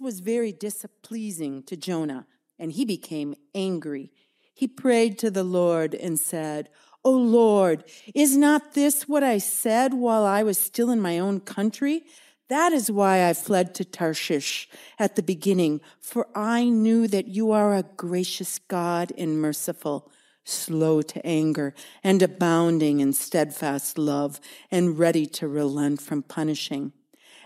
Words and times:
Was 0.00 0.20
very 0.20 0.52
displeasing 0.52 1.62
to 1.64 1.76
Jonah, 1.76 2.26
and 2.58 2.72
he 2.72 2.84
became 2.84 3.34
angry. 3.54 4.12
He 4.54 4.66
prayed 4.66 5.18
to 5.18 5.30
the 5.30 5.44
Lord 5.44 5.94
and 5.94 6.18
said, 6.18 6.68
O 7.04 7.12
Lord, 7.12 7.84
is 8.14 8.36
not 8.36 8.74
this 8.74 9.08
what 9.08 9.22
I 9.22 9.38
said 9.38 9.94
while 9.94 10.24
I 10.24 10.42
was 10.42 10.58
still 10.58 10.90
in 10.90 11.00
my 11.00 11.18
own 11.18 11.40
country? 11.40 12.02
That 12.48 12.72
is 12.72 12.90
why 12.90 13.28
I 13.28 13.32
fled 13.32 13.74
to 13.76 13.84
Tarshish 13.84 14.68
at 14.98 15.16
the 15.16 15.22
beginning, 15.22 15.80
for 16.00 16.26
I 16.34 16.64
knew 16.64 17.06
that 17.06 17.28
you 17.28 17.52
are 17.52 17.74
a 17.74 17.84
gracious 17.96 18.58
God 18.58 19.12
and 19.16 19.40
merciful, 19.40 20.10
slow 20.44 21.00
to 21.00 21.24
anger, 21.24 21.74
and 22.02 22.20
abounding 22.20 23.00
in 23.00 23.12
steadfast 23.12 23.96
love, 23.96 24.40
and 24.70 24.98
ready 24.98 25.26
to 25.26 25.46
relent 25.46 26.02
from 26.02 26.22
punishing. 26.22 26.92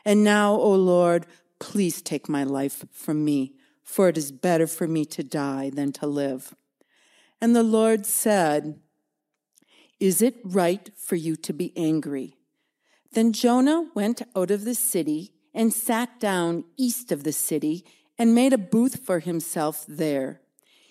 And 0.05 0.25
now, 0.25 0.55
O 0.55 0.73
Lord, 0.73 1.27
Please 1.65 2.03
take 2.03 2.29
my 2.29 2.45
life 2.45 2.85
from 2.93 3.25
me, 3.25 3.55
for 3.83 4.11
it 4.11 4.19
is 4.19 4.31
better 4.31 4.67
for 4.67 4.87
me 4.87 5.07
to 5.07 5.25
die 5.25 5.71
than 5.71 5.93
to 5.93 6.07
live. 6.07 6.55
And 7.41 7.57
the 7.57 7.63
Lord 7.63 8.05
said, 8.05 8.81
Is 9.99 10.21
it 10.21 10.37
right 10.45 10.91
for 10.95 11.17
you 11.17 11.37
to 11.37 11.55
be 11.55 11.73
angry? 11.75 12.37
Then 13.13 13.33
Jonah 13.33 13.89
went 13.95 14.21
out 14.37 14.51
of 14.51 14.67
the 14.67 14.75
city 14.75 15.33
and 15.55 15.73
sat 15.73 16.21
down 16.21 16.65
east 16.77 17.11
of 17.11 17.25
the 17.25 17.33
city 17.33 17.83
and 18.19 18.35
made 18.35 18.53
a 18.53 18.59
booth 18.59 19.01
for 19.03 19.21
himself 19.21 19.87
there. 19.89 20.43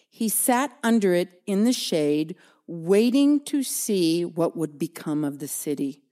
He 0.10 0.28
sat 0.28 0.76
under 0.82 1.14
it 1.14 1.44
in 1.46 1.66
the 1.66 1.72
shade, 1.72 2.36
waiting 2.66 3.46
to 3.46 3.62
see 3.62 4.26
what 4.26 4.58
would 4.58 4.80
become 4.80 5.24
of 5.24 5.38
the 5.38 5.48
city 5.48 6.03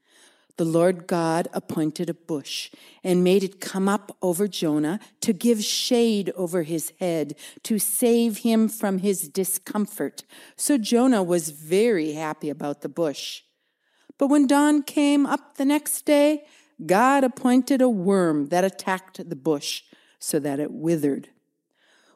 the 0.58 0.66
Lord 0.66 1.08
God 1.08 1.48
appointed 1.54 2.10
a 2.10 2.14
bush 2.14 2.72
and 3.04 3.24
made 3.24 3.44
it 3.44 3.62
come 3.62 3.90
up 3.90 4.16
over 4.22 4.48
Jonah 4.48 5.00
to 5.22 5.34
give 5.34 5.64
shade 5.64 6.32
over 6.36 6.64
his 6.64 6.94
head, 7.00 7.36
to 7.64 7.80
save 7.80 8.40
him 8.40 8.68
from 8.68 9.00
his 9.00 9.28
discomfort. 9.28 10.24
So 10.56 10.78
Jonah 10.78 11.24
was 11.24 11.50
very 11.50 12.14
happy 12.14 12.50
about 12.50 12.82
the 12.82 12.90
bush. 12.90 13.44
But 14.18 14.28
when 14.28 14.48
dawn 14.48 14.84
came 14.84 15.26
up 15.26 15.58
the 15.58 15.66
next 15.66 16.06
day, 16.06 16.46
God 16.86 17.24
appointed 17.24 17.82
a 17.82 17.90
worm 17.90 18.48
that 18.48 18.64
attacked 18.64 19.30
the 19.30 19.36
bush 19.36 19.84
so 20.20 20.40
that 20.40 20.60
it 20.60 20.72
withered. 20.72 21.30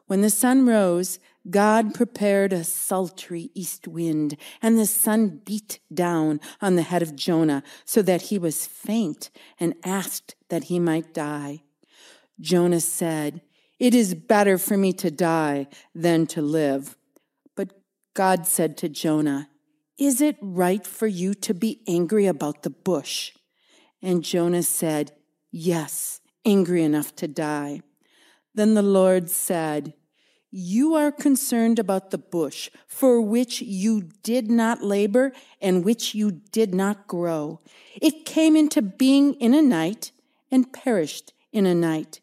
When 0.06 0.22
the 0.22 0.30
sun 0.30 0.66
rose, 0.66 1.18
God 1.50 1.94
prepared 1.94 2.52
a 2.52 2.64
sultry 2.64 3.50
east 3.54 3.86
wind, 3.86 4.36
and 4.60 4.78
the 4.78 4.86
sun 4.86 5.40
beat 5.44 5.78
down 5.92 6.40
on 6.60 6.76
the 6.76 6.82
head 6.82 7.02
of 7.02 7.14
Jonah 7.14 7.62
so 7.84 8.02
that 8.02 8.22
he 8.22 8.38
was 8.38 8.66
faint 8.66 9.30
and 9.60 9.74
asked 9.84 10.34
that 10.48 10.64
he 10.64 10.78
might 10.78 11.14
die. 11.14 11.62
Jonah 12.40 12.80
said, 12.80 13.42
It 13.78 13.94
is 13.94 14.14
better 14.14 14.58
for 14.58 14.76
me 14.76 14.92
to 14.94 15.10
die 15.10 15.68
than 15.94 16.26
to 16.28 16.42
live. 16.42 16.96
But 17.54 17.80
God 18.14 18.46
said 18.46 18.76
to 18.78 18.88
Jonah, 18.88 19.48
Is 19.98 20.20
it 20.20 20.36
right 20.40 20.86
for 20.86 21.06
you 21.06 21.34
to 21.34 21.54
be 21.54 21.82
angry 21.86 22.26
about 22.26 22.62
the 22.62 22.70
bush? 22.70 23.32
And 24.02 24.24
Jonah 24.24 24.62
said, 24.62 25.12
Yes, 25.50 26.20
angry 26.44 26.82
enough 26.82 27.14
to 27.16 27.28
die. 27.28 27.82
Then 28.54 28.74
the 28.74 28.82
Lord 28.82 29.30
said, 29.30 29.94
you 30.58 30.94
are 30.94 31.12
concerned 31.12 31.78
about 31.78 32.10
the 32.10 32.16
bush 32.16 32.70
for 32.86 33.20
which 33.20 33.60
you 33.60 34.00
did 34.22 34.50
not 34.50 34.82
labor 34.82 35.30
and 35.60 35.84
which 35.84 36.14
you 36.14 36.30
did 36.30 36.74
not 36.74 37.06
grow. 37.06 37.60
It 38.00 38.24
came 38.24 38.56
into 38.56 38.80
being 38.80 39.34
in 39.34 39.52
a 39.52 39.60
night 39.60 40.12
and 40.50 40.72
perished 40.72 41.34
in 41.52 41.66
a 41.66 41.74
night. 41.74 42.20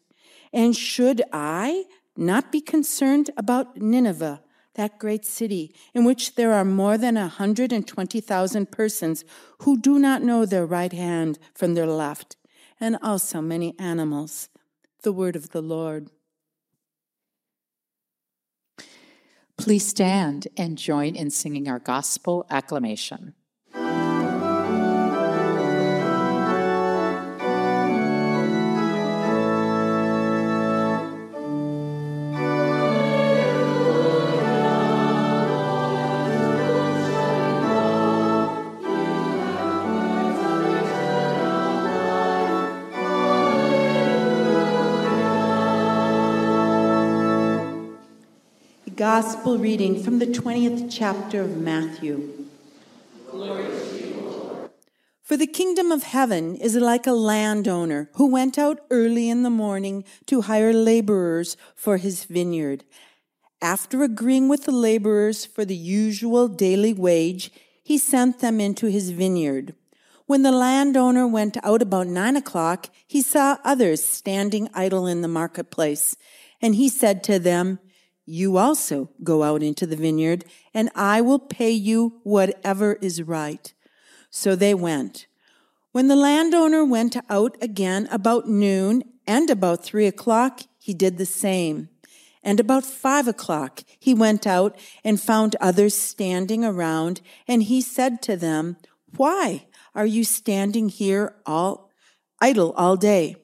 And 0.52 0.74
should 0.74 1.22
I 1.32 1.84
not 2.16 2.50
be 2.50 2.60
concerned 2.60 3.30
about 3.36 3.76
Nineveh, 3.76 4.42
that 4.74 4.98
great 4.98 5.24
city, 5.24 5.72
in 5.94 6.04
which 6.04 6.34
there 6.34 6.52
are 6.52 6.64
more 6.64 6.98
than 6.98 7.16
a 7.16 7.30
120,000 7.38 8.72
persons 8.72 9.24
who 9.58 9.78
do 9.78 10.00
not 10.00 10.22
know 10.22 10.44
their 10.44 10.66
right 10.66 10.92
hand 10.92 11.38
from 11.54 11.74
their 11.74 11.86
left, 11.86 12.34
and 12.80 12.98
also 13.00 13.40
many 13.40 13.78
animals? 13.78 14.48
The 15.02 15.12
word 15.12 15.36
of 15.36 15.50
the 15.50 15.62
Lord. 15.62 16.10
Please 19.56 19.86
stand 19.86 20.48
and 20.56 20.76
join 20.76 21.14
in 21.14 21.30
singing 21.30 21.68
our 21.68 21.78
gospel 21.78 22.44
acclamation. 22.50 23.34
Gospel 48.96 49.58
reading 49.58 50.00
from 50.00 50.20
the 50.20 50.26
20th 50.26 50.88
chapter 50.88 51.40
of 51.40 51.56
Matthew. 51.56 52.46
For 55.22 55.36
the 55.36 55.48
kingdom 55.48 55.90
of 55.90 56.04
heaven 56.04 56.54
is 56.54 56.76
like 56.76 57.04
a 57.06 57.12
landowner 57.12 58.10
who 58.14 58.30
went 58.30 58.56
out 58.56 58.80
early 58.90 59.28
in 59.28 59.42
the 59.42 59.50
morning 59.50 60.04
to 60.26 60.42
hire 60.42 60.72
laborers 60.72 61.56
for 61.74 61.96
his 61.96 62.24
vineyard. 62.24 62.84
After 63.60 64.04
agreeing 64.04 64.48
with 64.48 64.64
the 64.64 64.72
laborers 64.72 65.44
for 65.44 65.64
the 65.64 65.74
usual 65.74 66.46
daily 66.46 66.92
wage, 66.92 67.50
he 67.82 67.98
sent 67.98 68.38
them 68.38 68.60
into 68.60 68.86
his 68.86 69.10
vineyard. 69.10 69.74
When 70.26 70.42
the 70.42 70.52
landowner 70.52 71.26
went 71.26 71.56
out 71.64 71.82
about 71.82 72.06
nine 72.06 72.36
o'clock, 72.36 72.90
he 73.08 73.22
saw 73.22 73.58
others 73.64 74.04
standing 74.04 74.68
idle 74.72 75.08
in 75.08 75.22
the 75.22 75.28
marketplace, 75.28 76.14
and 76.62 76.76
he 76.76 76.88
said 76.88 77.24
to 77.24 77.40
them, 77.40 77.80
you 78.26 78.56
also 78.56 79.10
go 79.22 79.42
out 79.42 79.62
into 79.62 79.86
the 79.86 79.96
vineyard, 79.96 80.44
and 80.72 80.90
I 80.94 81.20
will 81.20 81.38
pay 81.38 81.70
you 81.70 82.20
whatever 82.22 82.94
is 82.94 83.22
right. 83.22 83.72
So 84.30 84.56
they 84.56 84.74
went. 84.74 85.26
When 85.92 86.08
the 86.08 86.16
landowner 86.16 86.84
went 86.84 87.16
out 87.28 87.56
again 87.60 88.08
about 88.10 88.48
noon 88.48 89.04
and 89.26 89.50
about 89.50 89.84
three 89.84 90.06
o'clock, 90.06 90.62
he 90.78 90.94
did 90.94 91.18
the 91.18 91.26
same. 91.26 91.88
And 92.42 92.60
about 92.60 92.84
five 92.84 93.26
o'clock, 93.26 93.82
he 93.98 94.12
went 94.12 94.46
out 94.46 94.78
and 95.02 95.20
found 95.20 95.56
others 95.60 95.96
standing 95.96 96.64
around, 96.64 97.20
and 97.48 97.62
he 97.62 97.80
said 97.80 98.20
to 98.22 98.36
them, 98.36 98.76
Why 99.16 99.66
are 99.94 100.06
you 100.06 100.24
standing 100.24 100.88
here 100.88 101.34
all 101.46 101.90
idle 102.40 102.72
all 102.76 102.96
day? 102.96 103.36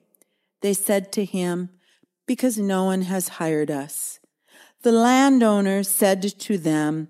They 0.60 0.74
said 0.74 1.12
to 1.12 1.24
him, 1.24 1.70
Because 2.26 2.58
no 2.58 2.84
one 2.84 3.02
has 3.02 3.28
hired 3.40 3.70
us. 3.70 4.19
The 4.82 4.92
landowner 4.92 5.82
said 5.82 6.22
to 6.22 6.56
them, 6.56 7.08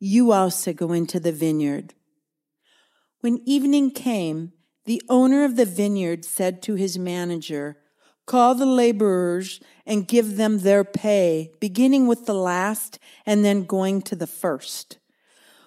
You 0.00 0.32
also 0.32 0.72
go 0.72 0.92
into 0.92 1.20
the 1.20 1.30
vineyard. 1.30 1.94
When 3.20 3.40
evening 3.46 3.92
came, 3.92 4.52
the 4.86 5.00
owner 5.08 5.44
of 5.44 5.54
the 5.54 5.64
vineyard 5.64 6.24
said 6.24 6.62
to 6.62 6.74
his 6.74 6.98
manager, 6.98 7.78
Call 8.26 8.56
the 8.56 8.66
laborers 8.66 9.60
and 9.86 10.08
give 10.08 10.36
them 10.36 10.58
their 10.58 10.82
pay, 10.82 11.52
beginning 11.60 12.08
with 12.08 12.26
the 12.26 12.34
last 12.34 12.98
and 13.24 13.44
then 13.44 13.64
going 13.64 14.02
to 14.02 14.16
the 14.16 14.26
first. 14.26 14.98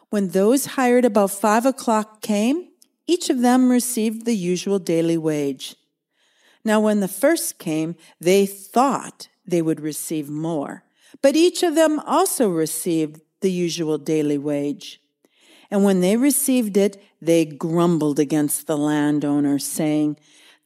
When 0.09 0.29
those 0.29 0.65
hired 0.65 1.05
about 1.05 1.31
five 1.31 1.65
o'clock 1.65 2.21
came, 2.21 2.67
each 3.07 3.29
of 3.29 3.41
them 3.41 3.69
received 3.69 4.25
the 4.25 4.35
usual 4.35 4.79
daily 4.79 5.17
wage. 5.17 5.75
Now, 6.65 6.81
when 6.81 6.99
the 6.99 7.07
first 7.07 7.59
came, 7.59 7.95
they 8.19 8.45
thought 8.45 9.29
they 9.45 9.61
would 9.61 9.79
receive 9.79 10.29
more. 10.29 10.84
But 11.21 11.35
each 11.35 11.63
of 11.63 11.75
them 11.75 11.99
also 11.99 12.49
received 12.49 13.21
the 13.41 13.51
usual 13.51 13.97
daily 13.97 14.37
wage. 14.37 15.01
And 15.71 15.83
when 15.83 16.01
they 16.01 16.17
received 16.17 16.77
it, 16.77 17.01
they 17.21 17.45
grumbled 17.45 18.19
against 18.19 18.67
the 18.67 18.77
landowner, 18.77 19.57
saying, 19.59 20.17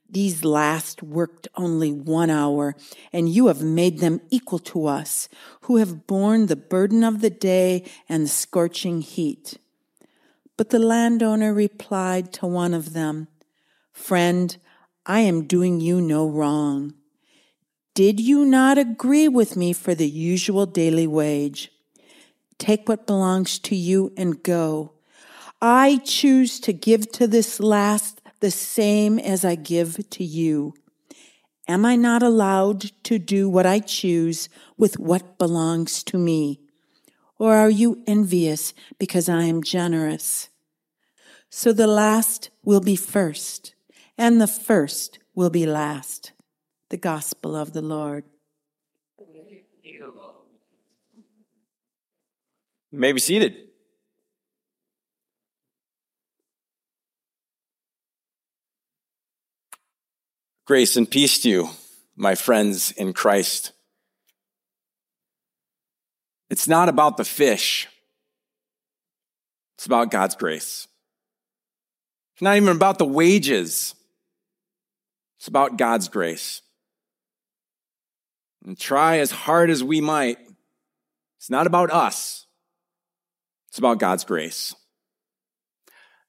These 0.10 0.44
last 0.44 1.02
worked 1.02 1.48
only 1.56 1.92
one 1.92 2.30
hour, 2.30 2.76
and 3.14 3.30
you 3.30 3.48
have 3.48 3.62
made 3.62 4.00
them 4.00 4.22
equal 4.30 4.60
to 4.60 4.88
us, 4.88 5.30
who 5.62 5.78
have 5.78 6.08
borne 6.08 6.48
the 6.48 6.56
burden 6.56 7.04
of 7.04 7.22
the 7.22 7.30
day 7.30 7.86
and 8.08 8.26
the 8.26 8.30
scorching 8.30 9.02
heat. 9.02 9.58
But 10.58 10.72
the 10.72 10.80
landowner 10.80 11.54
replied 11.54 12.34
to 12.34 12.48
one 12.48 12.74
of 12.74 12.94
them, 12.94 13.30
Friend, 13.94 14.56
I 15.06 15.22
am 15.22 15.46
doing 15.46 15.80
you 15.80 16.02
no 16.02 16.28
wrong. 16.28 16.94
Did 18.00 18.22
you 18.22 18.46
not 18.46 18.78
agree 18.78 19.28
with 19.28 19.58
me 19.58 19.74
for 19.74 19.94
the 19.94 20.08
usual 20.08 20.66
daily 20.66 21.06
wage? 21.06 21.70
Take 22.58 22.88
what 22.88 23.06
belongs 23.06 23.60
to 23.60 23.76
you 23.76 24.14
and 24.16 24.42
go. 24.42 24.94
I 25.62 26.00
choose 26.06 26.62
to 26.62 26.72
give 26.72 27.12
to 27.12 27.28
this 27.28 27.60
last 27.60 28.22
the 28.40 28.52
same 28.52 29.20
as 29.20 29.44
I 29.44 29.56
give 29.56 30.10
to 30.12 30.24
you? 30.24 30.76
Am 31.68 31.84
I 31.84 31.98
not 31.98 32.24
allowed 32.24 32.90
to 33.04 33.20
do 33.20 33.50
what 33.50 33.66
I 33.66 33.80
choose 33.80 34.48
with 34.78 34.98
what 34.98 35.38
belongs 35.38 36.02
to 36.04 36.18
me? 36.18 36.62
Or 37.38 37.58
are 37.58 37.70
you 37.70 38.02
envious 38.08 38.74
because 38.98 39.28
I 39.28 39.44
am 39.44 39.62
generous? 39.62 40.48
So 41.50 41.74
the 41.74 41.86
last 41.86 42.50
will 42.64 42.80
be 42.80 42.96
first, 42.96 43.76
and 44.18 44.40
the 44.40 44.48
first 44.48 45.20
will 45.36 45.50
be 45.50 45.66
last. 45.66 46.32
The 46.90 46.98
gospel 46.98 47.56
of 47.56 47.74
the 47.74 47.82
Lord. 47.82 48.24
May 52.92 53.12
be 53.12 53.20
seated. 53.20 53.56
Grace 60.66 60.96
and 60.96 61.10
peace 61.10 61.40
to 61.40 61.50
you, 61.50 61.70
my 62.16 62.36
friends 62.36 62.92
in 62.92 63.14
Christ. 63.14 63.72
It's 66.50 66.68
not 66.68 66.90
about 66.90 67.18
the 67.18 67.26
fish. 67.26 67.88
It's 69.76 69.86
about 69.86 70.12
God's 70.12 70.36
grace. 70.36 70.88
It's 72.34 72.42
not 72.42 72.58
even 72.58 72.76
about 72.76 72.98
the 72.98 73.06
wages. 73.06 73.94
It's 75.38 75.48
about 75.48 75.78
God's 75.78 76.08
grace. 76.08 76.62
And 78.66 78.78
try 78.78 79.20
as 79.20 79.32
hard 79.32 79.70
as 79.70 79.84
we 79.84 80.02
might, 80.02 80.38
it's 81.38 81.50
not 81.50 81.68
about 81.68 81.92
us. 81.92 82.46
It's 83.70 83.78
about 83.78 84.00
God's 84.00 84.24
grace. 84.24 84.76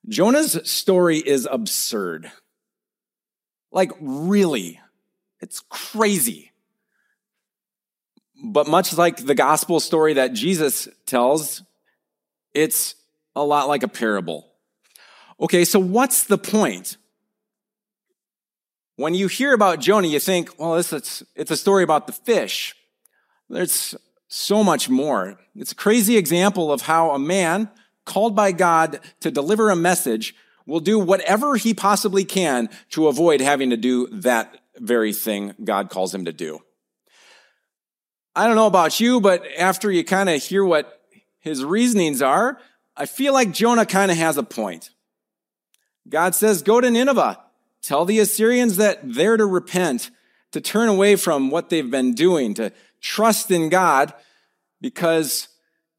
Jonah's 0.08 0.70
story 0.70 1.18
is 1.18 1.48
absurd. 1.50 2.30
Like, 3.72 3.92
really, 4.00 4.80
it's 5.40 5.60
crazy. 5.68 6.52
But 8.42 8.66
much 8.66 8.96
like 8.96 9.24
the 9.24 9.34
gospel 9.34 9.80
story 9.80 10.14
that 10.14 10.32
Jesus 10.32 10.88
tells, 11.06 11.62
it's 12.54 12.94
a 13.36 13.44
lot 13.44 13.68
like 13.68 13.82
a 13.82 13.88
parable. 13.88 14.46
Okay, 15.40 15.64
so 15.64 15.78
what's 15.78 16.24
the 16.24 16.38
point? 16.38 16.96
When 19.00 19.14
you 19.14 19.28
hear 19.28 19.54
about 19.54 19.80
Jonah, 19.80 20.08
you 20.08 20.20
think, 20.20 20.50
well, 20.58 20.74
it's, 20.76 20.92
it's 21.34 21.50
a 21.50 21.56
story 21.56 21.82
about 21.82 22.06
the 22.06 22.12
fish. 22.12 22.76
There's 23.48 23.94
so 24.28 24.62
much 24.62 24.90
more. 24.90 25.40
It's 25.56 25.72
a 25.72 25.74
crazy 25.74 26.18
example 26.18 26.70
of 26.70 26.82
how 26.82 27.12
a 27.12 27.18
man 27.18 27.70
called 28.04 28.36
by 28.36 28.52
God 28.52 29.00
to 29.20 29.30
deliver 29.30 29.70
a 29.70 29.74
message 29.74 30.34
will 30.66 30.80
do 30.80 30.98
whatever 30.98 31.56
he 31.56 31.72
possibly 31.72 32.26
can 32.26 32.68
to 32.90 33.08
avoid 33.08 33.40
having 33.40 33.70
to 33.70 33.78
do 33.78 34.06
that 34.08 34.58
very 34.76 35.14
thing 35.14 35.54
God 35.64 35.88
calls 35.88 36.14
him 36.14 36.26
to 36.26 36.32
do. 36.34 36.58
I 38.36 38.46
don't 38.46 38.56
know 38.56 38.66
about 38.66 39.00
you, 39.00 39.18
but 39.18 39.46
after 39.58 39.90
you 39.90 40.04
kind 40.04 40.28
of 40.28 40.42
hear 40.42 40.62
what 40.62 41.00
his 41.38 41.64
reasonings 41.64 42.20
are, 42.20 42.58
I 42.98 43.06
feel 43.06 43.32
like 43.32 43.52
Jonah 43.52 43.86
kind 43.86 44.10
of 44.10 44.18
has 44.18 44.36
a 44.36 44.42
point. 44.42 44.90
God 46.06 46.34
says, 46.34 46.60
Go 46.60 46.82
to 46.82 46.90
Nineveh, 46.90 47.38
tell 47.82 48.04
the 48.04 48.18
Assyrians 48.18 48.76
that 48.76 49.00
they're 49.02 49.36
to 49.36 49.46
repent, 49.46 50.10
to 50.52 50.60
turn 50.60 50.88
away 50.88 51.16
from 51.16 51.50
what 51.50 51.70
they've 51.70 51.90
been 51.90 52.14
doing, 52.14 52.54
to 52.54 52.72
trust 53.00 53.50
in 53.50 53.68
God, 53.68 54.12
because 54.80 55.48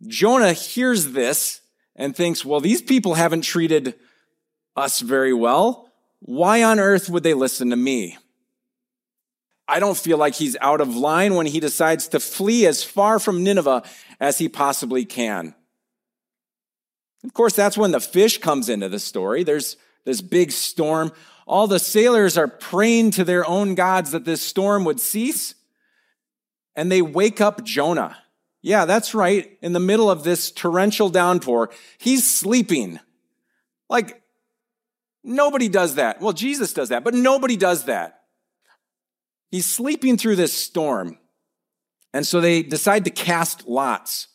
Jonah 0.08 0.54
hears 0.54 1.12
this 1.12 1.62
and 1.96 2.16
thinks, 2.16 2.44
Well, 2.46 2.60
these 2.60 2.82
people 2.82 3.16
haven't 3.16 3.42
treated 3.42 3.96
us 4.76 5.00
very 5.00 5.34
well. 5.34 5.90
Why 6.20 6.64
on 6.64 6.80
earth 6.80 7.10
would 7.10 7.24
they 7.24 7.34
listen 7.34 7.70
to 7.72 7.76
me? 7.76 8.18
I 9.68 9.80
don't 9.80 9.98
feel 9.98 10.18
like 10.18 10.36
he's 10.36 10.58
out 10.60 10.82
of 10.82 10.96
line 10.96 11.36
when 11.36 11.46
he 11.46 11.60
decides 11.60 12.10
to 12.10 12.20
flee 12.20 12.66
as 12.66 12.84
far 12.84 13.20
from 13.20 13.44
Nineveh 13.44 13.84
as 14.20 14.38
he 14.38 14.50
possibly 14.50 15.06
can. 15.06 15.56
Of 17.24 17.34
course, 17.34 17.56
that's 17.56 17.78
when 17.78 17.92
the 17.92 18.00
fish 18.00 18.40
comes 18.40 18.68
into 18.68 18.90
the 18.90 19.00
story. 19.00 19.44
There's 19.44 19.78
this 20.04 20.22
big 20.22 20.52
storm. 20.52 21.12
All 21.52 21.68
the 21.68 21.78
sailors 21.78 22.38
are 22.38 22.48
praying 22.48 23.12
to 23.12 23.24
their 23.24 23.46
own 23.46 23.76
gods 23.76 24.12
that 24.12 24.26
this 24.26 24.42
storm 24.42 24.86
would 24.86 25.00
cease. 25.00 25.54
And 26.76 26.92
they 26.92 27.02
wake 27.02 27.42
up 27.42 27.64
Jonah. 27.64 28.18
Yeah, 28.64 28.86
that's 28.86 29.14
right. 29.14 29.58
In 29.62 29.74
the 29.74 29.80
middle 29.80 30.10
of 30.10 30.24
this 30.24 30.52
torrential 30.52 31.10
downpour, 31.10 31.70
he's 32.00 32.30
sleeping. 32.30 33.00
Like, 33.90 34.22
Nobody 35.24 35.70
does 35.70 35.96
that. 35.96 36.20
Well, 36.22 36.34
Jesus 36.34 36.74
does 36.74 36.90
that, 36.90 37.04
but 37.04 37.14
nobody 37.14 37.56
does 37.56 37.86
that. 37.86 38.22
He's 39.52 39.66
sleeping 39.66 40.18
through 40.18 40.38
this 40.38 40.54
storm. 40.54 41.18
And 42.14 42.26
so 42.26 42.42
they 42.42 42.64
decide 42.64 43.06
to 43.06 43.12
cast 43.12 43.68
lots. 43.68 44.28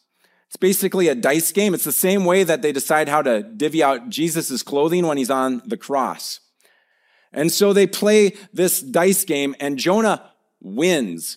It's 0.49 0.57
basically 0.57 1.09
a 1.09 1.15
dice 1.15 1.51
game. 1.51 1.75
It's 1.75 1.85
the 1.85 1.93
same 1.93 2.25
way 2.25 2.45
that 2.45 2.63
they 2.63 2.73
decide 2.73 3.09
how 3.09 3.23
to 3.23 3.43
divvy 3.43 3.83
out 3.83 4.09
Jesus' 4.09 4.63
clothing 4.63 5.07
when 5.07 5.19
he's 5.19 5.31
on 5.31 5.63
the 5.67 5.77
cross. 5.77 6.41
And 7.37 7.53
so 7.53 7.73
they 7.73 7.87
play 7.87 8.33
this 8.53 8.81
dice 8.81 9.25
game 9.25 9.55
and 9.61 9.79
Jonah 9.79 10.33
wins. 10.61 11.37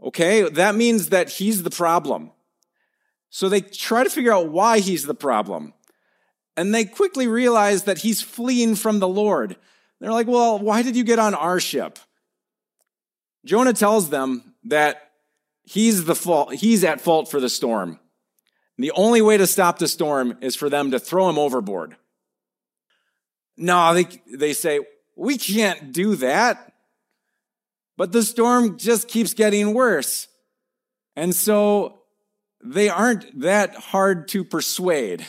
Okay. 0.00 0.48
That 0.48 0.76
means 0.76 1.08
that 1.08 1.30
he's 1.30 1.62
the 1.62 1.70
problem. 1.70 2.30
So 3.30 3.48
they 3.48 3.62
try 3.62 4.04
to 4.04 4.10
figure 4.10 4.32
out 4.32 4.50
why 4.50 4.78
he's 4.78 5.06
the 5.06 5.14
problem. 5.14 5.72
And 6.56 6.72
they 6.72 6.84
quickly 6.84 7.26
realize 7.26 7.84
that 7.84 7.98
he's 7.98 8.20
fleeing 8.22 8.76
from 8.76 9.00
the 9.00 9.08
Lord. 9.08 9.56
They're 9.98 10.12
like, 10.12 10.28
well, 10.28 10.58
why 10.58 10.82
did 10.82 10.94
you 10.94 11.02
get 11.02 11.18
on 11.18 11.34
our 11.34 11.58
ship? 11.58 11.98
Jonah 13.44 13.72
tells 13.72 14.10
them 14.10 14.54
that 14.64 15.10
he's 15.64 16.04
the 16.04 16.14
fault, 16.14 16.54
he's 16.54 16.84
at 16.84 17.00
fault 17.00 17.30
for 17.30 17.40
the 17.40 17.48
storm. 17.48 17.98
And 18.76 18.84
the 18.84 18.92
only 18.92 19.22
way 19.22 19.36
to 19.36 19.46
stop 19.46 19.78
the 19.78 19.88
storm 19.88 20.36
is 20.40 20.54
for 20.54 20.68
them 20.68 20.90
to 20.90 20.98
throw 20.98 21.28
him 21.28 21.38
overboard. 21.38 21.96
No, 23.56 23.94
they, 23.94 24.06
they 24.32 24.52
say, 24.52 24.80
we 25.16 25.38
can't 25.38 25.92
do 25.92 26.16
that. 26.16 26.72
But 27.96 28.12
the 28.12 28.22
storm 28.22 28.78
just 28.78 29.08
keeps 29.08 29.34
getting 29.34 29.72
worse. 29.72 30.28
And 31.14 31.34
so 31.34 32.02
they 32.62 32.88
aren't 32.88 33.40
that 33.40 33.74
hard 33.76 34.28
to 34.28 34.44
persuade. 34.44 35.24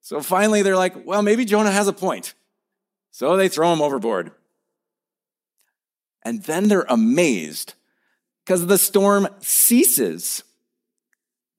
So 0.00 0.20
finally, 0.20 0.62
they're 0.62 0.76
like, 0.76 1.04
well, 1.04 1.22
maybe 1.22 1.44
Jonah 1.44 1.72
has 1.72 1.88
a 1.88 1.92
point. 1.92 2.34
So 3.10 3.36
they 3.36 3.48
throw 3.48 3.72
him 3.72 3.82
overboard. 3.82 4.30
And 6.22 6.42
then 6.44 6.68
they're 6.68 6.86
amazed 6.88 7.74
because 8.44 8.66
the 8.66 8.78
storm 8.78 9.26
ceases. 9.40 10.44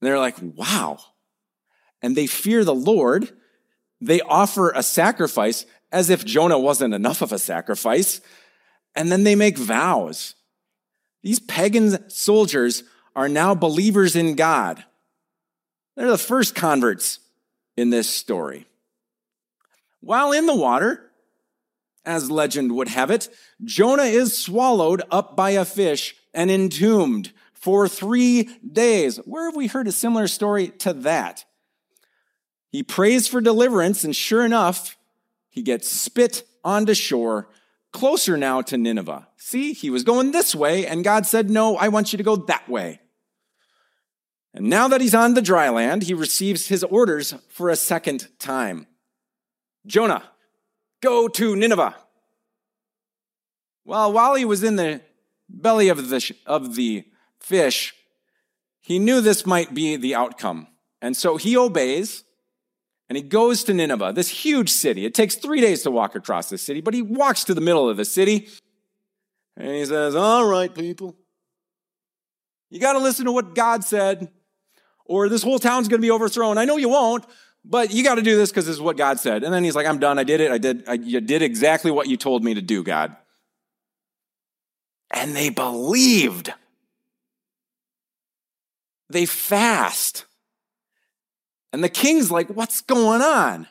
They're 0.00 0.18
like, 0.18 0.36
wow. 0.40 0.98
And 2.00 2.16
they 2.16 2.26
fear 2.26 2.64
the 2.64 2.74
Lord. 2.74 3.30
They 4.00 4.20
offer 4.20 4.70
a 4.70 4.82
sacrifice 4.82 5.66
as 5.90 6.10
if 6.10 6.24
Jonah 6.24 6.58
wasn't 6.58 6.94
enough 6.94 7.22
of 7.22 7.32
a 7.32 7.38
sacrifice. 7.38 8.20
And 8.94 9.10
then 9.12 9.24
they 9.24 9.34
make 9.34 9.58
vows. 9.58 10.34
These 11.22 11.40
pagan 11.40 12.08
soldiers 12.10 12.84
are 13.14 13.28
now 13.28 13.54
believers 13.54 14.16
in 14.16 14.34
God. 14.34 14.84
They're 15.96 16.10
the 16.10 16.18
first 16.18 16.54
converts 16.54 17.18
in 17.76 17.90
this 17.90 18.08
story. 18.08 18.66
While 20.00 20.32
in 20.32 20.46
the 20.46 20.54
water, 20.54 21.10
as 22.04 22.30
legend 22.30 22.72
would 22.72 22.88
have 22.88 23.10
it, 23.10 23.28
Jonah 23.64 24.04
is 24.04 24.36
swallowed 24.36 25.02
up 25.10 25.36
by 25.36 25.50
a 25.50 25.64
fish 25.64 26.14
and 26.32 26.50
entombed 26.50 27.32
for 27.52 27.88
three 27.88 28.44
days. 28.66 29.16
Where 29.18 29.46
have 29.46 29.56
we 29.56 29.66
heard 29.66 29.88
a 29.88 29.92
similar 29.92 30.28
story 30.28 30.68
to 30.78 30.92
that? 30.92 31.44
He 32.70 32.82
prays 32.82 33.26
for 33.26 33.40
deliverance, 33.40 34.04
and 34.04 34.14
sure 34.14 34.44
enough, 34.44 34.97
he 35.58 35.62
gets 35.64 35.88
spit 35.90 36.44
onto 36.62 36.94
shore, 36.94 37.48
closer 37.92 38.36
now 38.36 38.62
to 38.62 38.78
Nineveh. 38.78 39.26
See, 39.38 39.72
he 39.72 39.90
was 39.90 40.04
going 40.04 40.30
this 40.30 40.54
way, 40.54 40.86
and 40.86 41.02
God 41.02 41.26
said, 41.26 41.50
No, 41.50 41.76
I 41.76 41.88
want 41.88 42.12
you 42.12 42.16
to 42.16 42.22
go 42.22 42.36
that 42.36 42.68
way. 42.68 43.00
And 44.54 44.70
now 44.70 44.86
that 44.86 45.00
he's 45.00 45.16
on 45.16 45.34
the 45.34 45.42
dry 45.42 45.68
land, 45.68 46.04
he 46.04 46.14
receives 46.14 46.68
his 46.68 46.84
orders 46.84 47.34
for 47.48 47.70
a 47.70 47.74
second 47.74 48.28
time. 48.38 48.86
Jonah, 49.84 50.22
go 51.02 51.26
to 51.26 51.56
Nineveh. 51.56 51.96
Well, 53.84 54.12
while 54.12 54.36
he 54.36 54.44
was 54.44 54.62
in 54.62 54.76
the 54.76 55.00
belly 55.48 55.88
of 55.88 56.08
the, 56.08 56.36
of 56.46 56.76
the 56.76 57.04
fish, 57.40 57.94
he 58.78 59.00
knew 59.00 59.20
this 59.20 59.44
might 59.44 59.74
be 59.74 59.96
the 59.96 60.14
outcome. 60.14 60.68
And 61.02 61.16
so 61.16 61.36
he 61.36 61.56
obeys 61.56 62.22
and 63.08 63.16
he 63.16 63.22
goes 63.22 63.64
to 63.64 63.74
Nineveh, 63.74 64.12
this 64.14 64.28
huge 64.28 64.70
city. 64.70 65.04
It 65.04 65.14
takes 65.14 65.34
three 65.34 65.60
days 65.60 65.82
to 65.82 65.90
walk 65.90 66.14
across 66.14 66.48
the 66.50 66.58
city, 66.58 66.80
but 66.80 66.94
he 66.94 67.02
walks 67.02 67.44
to 67.44 67.54
the 67.54 67.60
middle 67.60 67.88
of 67.88 67.96
the 67.96 68.04
city 68.04 68.48
and 69.56 69.74
he 69.74 69.84
says, 69.84 70.14
All 70.14 70.46
right, 70.46 70.72
people, 70.72 71.16
you 72.70 72.80
got 72.80 72.92
to 72.92 73.00
listen 73.00 73.24
to 73.24 73.32
what 73.32 73.54
God 73.54 73.82
said, 73.82 74.30
or 75.04 75.28
this 75.28 75.42
whole 75.42 75.58
town's 75.58 75.88
going 75.88 76.00
to 76.00 76.06
be 76.06 76.10
overthrown. 76.10 76.58
I 76.58 76.64
know 76.64 76.76
you 76.76 76.90
won't, 76.90 77.24
but 77.64 77.92
you 77.92 78.04
got 78.04 78.16
to 78.16 78.22
do 78.22 78.36
this 78.36 78.50
because 78.50 78.66
this 78.66 78.76
is 78.76 78.80
what 78.80 78.96
God 78.96 79.18
said. 79.18 79.42
And 79.42 79.52
then 79.52 79.64
he's 79.64 79.74
like, 79.74 79.86
I'm 79.86 79.98
done. 79.98 80.18
I 80.18 80.24
did 80.24 80.40
it. 80.40 80.50
I 80.50 80.58
did. 80.58 80.84
I, 80.88 80.92
you 80.94 81.20
did 81.20 81.42
exactly 81.42 81.90
what 81.90 82.08
you 82.08 82.16
told 82.16 82.44
me 82.44 82.54
to 82.54 82.62
do, 82.62 82.82
God. 82.82 83.16
And 85.10 85.34
they 85.34 85.48
believed. 85.48 86.52
They 89.10 89.26
fast. 89.26 90.26
And 91.72 91.82
the 91.84 91.88
king's 91.88 92.30
like, 92.30 92.48
What's 92.48 92.80
going 92.80 93.22
on? 93.22 93.66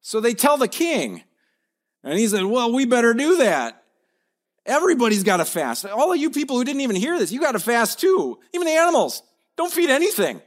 So 0.00 0.20
they 0.20 0.34
tell 0.34 0.56
the 0.56 0.68
king. 0.68 1.22
And 2.02 2.18
he 2.18 2.26
said, 2.28 2.44
Well, 2.44 2.72
we 2.72 2.86
better 2.86 3.14
do 3.14 3.38
that. 3.38 3.82
Everybody's 4.64 5.24
got 5.24 5.38
to 5.38 5.44
fast. 5.44 5.86
All 5.86 6.12
of 6.12 6.18
you 6.18 6.30
people 6.30 6.56
who 6.56 6.64
didn't 6.64 6.82
even 6.82 6.96
hear 6.96 7.18
this, 7.18 7.32
you 7.32 7.40
got 7.40 7.52
to 7.52 7.58
fast 7.58 8.00
too. 8.00 8.38
Even 8.52 8.66
the 8.66 8.74
animals. 8.74 9.22
Don't 9.56 9.72
feed 9.72 9.90
anything. 9.90 10.42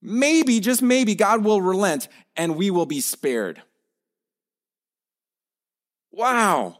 Maybe, 0.00 0.60
just 0.60 0.82
maybe, 0.82 1.14
God 1.14 1.42
will 1.42 1.60
relent 1.60 2.08
and 2.36 2.54
we 2.54 2.70
will 2.70 2.86
be 2.86 3.00
spared. 3.00 3.62
Wow. 6.12 6.78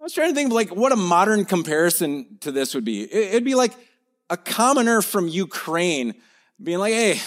I 0.00 0.02
was 0.02 0.12
trying 0.12 0.30
to 0.30 0.34
think 0.34 0.48
of 0.48 0.52
like 0.52 0.74
what 0.74 0.92
a 0.92 0.96
modern 0.96 1.44
comparison 1.44 2.38
to 2.40 2.52
this 2.52 2.74
would 2.74 2.84
be. 2.84 3.10
It'd 3.12 3.44
be 3.44 3.54
like 3.54 3.72
a 4.28 4.36
commoner 4.36 5.00
from 5.00 5.28
Ukraine 5.28 6.14
being 6.62 6.78
like, 6.78 6.92
hey, 6.92 7.20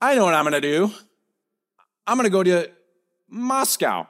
I 0.00 0.14
know 0.14 0.24
what 0.24 0.34
I'm 0.34 0.44
going 0.44 0.52
to 0.52 0.60
do. 0.60 0.92
I'm 2.06 2.16
going 2.16 2.24
to 2.24 2.30
go 2.30 2.42
to 2.42 2.70
Moscow. 3.28 4.06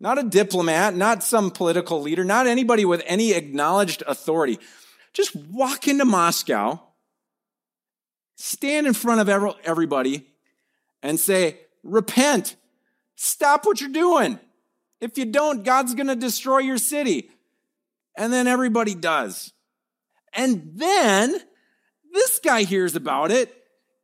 Not 0.00 0.18
a 0.18 0.22
diplomat, 0.22 0.94
not 0.94 1.22
some 1.22 1.50
political 1.50 2.02
leader, 2.02 2.24
not 2.24 2.46
anybody 2.46 2.84
with 2.84 3.02
any 3.06 3.32
acknowledged 3.32 4.02
authority. 4.06 4.58
Just 5.12 5.34
walk 5.36 5.86
into 5.86 6.04
Moscow, 6.04 6.80
stand 8.36 8.86
in 8.86 8.92
front 8.92 9.20
of 9.20 9.56
everybody, 9.64 10.26
and 11.02 11.18
say, 11.18 11.58
Repent. 11.84 12.56
Stop 13.14 13.66
what 13.66 13.80
you're 13.80 13.90
doing. 13.90 14.40
If 15.00 15.18
you 15.18 15.26
don't, 15.26 15.64
God's 15.64 15.94
going 15.94 16.08
to 16.08 16.16
destroy 16.16 16.58
your 16.58 16.78
city. 16.78 17.30
And 18.16 18.32
then 18.32 18.46
everybody 18.46 18.94
does. 18.94 19.52
And 20.32 20.72
then 20.74 21.38
this 22.14 22.38
guy 22.38 22.62
hears 22.62 22.96
about 22.96 23.30
it 23.30 23.54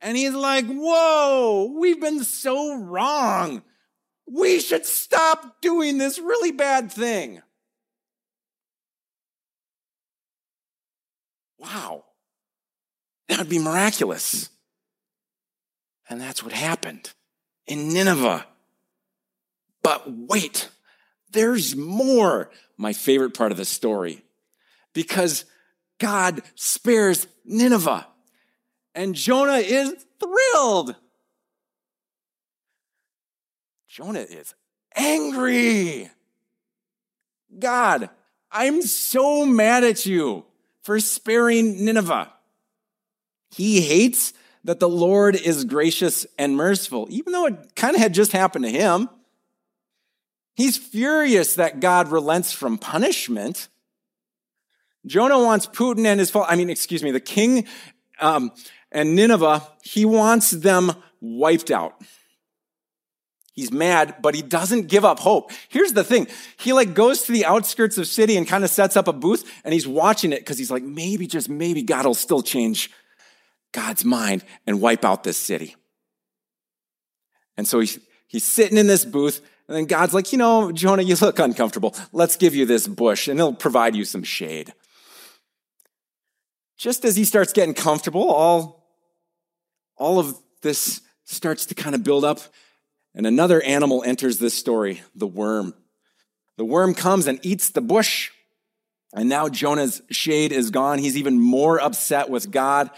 and 0.02 0.16
he's 0.16 0.34
like, 0.34 0.66
Whoa, 0.66 1.74
we've 1.78 2.00
been 2.00 2.24
so 2.24 2.74
wrong. 2.74 3.62
We 4.26 4.60
should 4.60 4.84
stop 4.84 5.60
doing 5.60 5.98
this 5.98 6.18
really 6.18 6.52
bad 6.52 6.92
thing. 6.92 7.42
Wow. 11.58 12.04
That 13.28 13.38
would 13.38 13.48
be 13.48 13.58
miraculous. 13.58 14.50
And 16.08 16.20
that's 16.20 16.42
what 16.42 16.52
happened 16.52 17.12
in 17.66 17.92
Nineveh. 17.92 18.46
But 19.82 20.04
wait, 20.10 20.68
there's 21.32 21.76
more. 21.76 22.50
My 22.76 22.92
favorite 22.92 23.34
part 23.34 23.52
of 23.52 23.58
the 23.58 23.64
story. 23.64 24.24
Because 24.94 25.44
God 26.00 26.42
spares 26.56 27.28
Nineveh. 27.44 28.06
And 28.94 29.14
Jonah 29.14 29.58
is 29.58 29.94
thrilled. 30.18 30.96
Jonah 33.86 34.20
is 34.20 34.54
angry. 34.96 36.10
God, 37.56 38.10
I'm 38.50 38.82
so 38.82 39.46
mad 39.46 39.84
at 39.84 40.06
you 40.06 40.44
for 40.82 40.98
sparing 40.98 41.84
Nineveh. 41.84 42.32
He 43.54 43.80
hates 43.80 44.32
that 44.64 44.80
the 44.80 44.88
Lord 44.88 45.36
is 45.36 45.64
gracious 45.64 46.26
and 46.38 46.56
merciful, 46.56 47.06
even 47.10 47.32
though 47.32 47.46
it 47.46 47.74
kind 47.74 47.94
of 47.94 48.00
had 48.00 48.14
just 48.14 48.32
happened 48.32 48.64
to 48.64 48.70
him. 48.70 49.08
He's 50.54 50.76
furious 50.76 51.54
that 51.54 51.80
God 51.80 52.08
relents 52.08 52.52
from 52.52 52.76
punishment. 52.76 53.68
Jonah 55.06 55.38
wants 55.38 55.66
Putin 55.66 56.04
and 56.06 56.20
his, 56.20 56.34
I 56.34 56.56
mean, 56.56 56.70
excuse 56.70 57.02
me, 57.02 57.10
the 57.10 57.20
king 57.20 57.66
um, 58.20 58.52
and 58.92 59.14
Nineveh, 59.14 59.66
he 59.82 60.04
wants 60.04 60.50
them 60.50 60.92
wiped 61.20 61.70
out. 61.70 61.94
He's 63.52 63.72
mad, 63.72 64.16
but 64.22 64.34
he 64.34 64.42
doesn't 64.42 64.88
give 64.88 65.04
up 65.04 65.18
hope. 65.18 65.50
Here's 65.68 65.92
the 65.92 66.04
thing. 66.04 66.28
He 66.58 66.72
like 66.72 66.94
goes 66.94 67.24
to 67.24 67.32
the 67.32 67.44
outskirts 67.44 67.98
of 67.98 68.06
city 68.06 68.36
and 68.36 68.46
kind 68.46 68.64
of 68.64 68.70
sets 68.70 68.96
up 68.96 69.08
a 69.08 69.12
booth 69.12 69.44
and 69.64 69.74
he's 69.74 69.88
watching 69.88 70.32
it 70.32 70.40
because 70.40 70.56
he's 70.56 70.70
like, 70.70 70.82
maybe, 70.82 71.26
just 71.26 71.48
maybe 71.48 71.82
God 71.82 72.06
will 72.06 72.14
still 72.14 72.42
change 72.42 72.90
God's 73.72 74.04
mind 74.04 74.44
and 74.66 74.80
wipe 74.80 75.04
out 75.04 75.24
this 75.24 75.36
city. 75.36 75.76
And 77.56 77.66
so 77.66 77.80
he's, 77.80 77.98
he's 78.28 78.44
sitting 78.44 78.78
in 78.78 78.86
this 78.86 79.04
booth 79.04 79.42
and 79.68 79.76
then 79.76 79.84
God's 79.84 80.14
like, 80.14 80.32
you 80.32 80.38
know, 80.38 80.72
Jonah, 80.72 81.02
you 81.02 81.14
look 81.20 81.38
uncomfortable. 81.38 81.94
Let's 82.12 82.36
give 82.36 82.54
you 82.54 82.66
this 82.66 82.88
bush 82.88 83.28
and 83.28 83.38
it'll 83.38 83.52
provide 83.52 83.94
you 83.94 84.04
some 84.04 84.22
shade. 84.22 84.72
Just 86.80 87.04
as 87.04 87.14
he 87.14 87.26
starts 87.26 87.52
getting 87.52 87.74
comfortable, 87.74 88.30
all, 88.30 88.86
all 89.98 90.18
of 90.18 90.34
this 90.62 91.02
starts 91.24 91.66
to 91.66 91.74
kind 91.74 91.94
of 91.94 92.02
build 92.02 92.24
up 92.24 92.40
and 93.14 93.26
another 93.26 93.60
animal 93.60 94.02
enters 94.02 94.38
this 94.38 94.54
story, 94.54 95.02
the 95.14 95.26
worm. 95.26 95.74
The 96.56 96.64
worm 96.64 96.94
comes 96.94 97.26
and 97.26 97.38
eats 97.42 97.68
the 97.68 97.82
bush. 97.82 98.30
And 99.12 99.28
now 99.28 99.50
Jonah's 99.50 100.00
shade 100.10 100.52
is 100.52 100.70
gone. 100.70 100.98
He's 100.98 101.18
even 101.18 101.38
more 101.38 101.78
upset 101.78 102.30
with 102.30 102.50
God. 102.50 102.88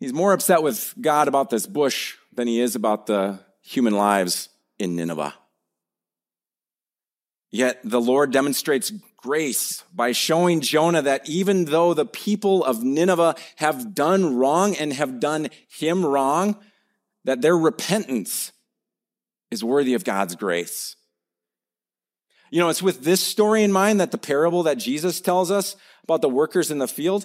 He's 0.00 0.14
more 0.14 0.32
upset 0.32 0.62
with 0.62 0.94
God 0.98 1.28
about 1.28 1.50
this 1.50 1.66
bush 1.66 2.14
than 2.32 2.48
he 2.48 2.62
is 2.62 2.74
about 2.74 3.04
the 3.04 3.40
human 3.60 3.92
lives 3.92 4.48
in 4.78 4.96
Nineveh. 4.96 5.34
Yet 7.50 7.80
the 7.84 8.00
Lord 8.00 8.32
demonstrates 8.32 8.90
grace 9.24 9.82
by 9.94 10.12
showing 10.12 10.60
Jonah 10.60 11.00
that 11.00 11.26
even 11.26 11.64
though 11.64 11.94
the 11.94 12.04
people 12.04 12.62
of 12.62 12.82
Nineveh 12.82 13.36
have 13.56 13.94
done 13.94 14.36
wrong 14.36 14.76
and 14.76 14.92
have 14.92 15.18
done 15.18 15.48
him 15.66 16.04
wrong, 16.04 16.58
that 17.24 17.40
their 17.40 17.56
repentance 17.56 18.52
is 19.50 19.64
worthy 19.64 19.94
of 19.94 20.04
God's 20.04 20.36
grace. 20.36 20.96
You 22.50 22.60
know, 22.60 22.68
it's 22.68 22.82
with 22.82 23.02
this 23.02 23.22
story 23.22 23.62
in 23.62 23.72
mind 23.72 23.98
that 23.98 24.10
the 24.10 24.18
parable 24.18 24.64
that 24.64 24.76
Jesus 24.76 25.22
tells 25.22 25.50
us 25.50 25.74
about 26.02 26.20
the 26.20 26.28
workers 26.28 26.70
in 26.70 26.76
the 26.76 26.86
field 26.86 27.24